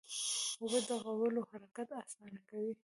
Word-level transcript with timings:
اوبه 0.61 0.79
د 0.87 0.91
غولو 1.03 1.41
حرکت 1.51 1.89
اسانه 2.01 2.39
کوي. 2.49 2.73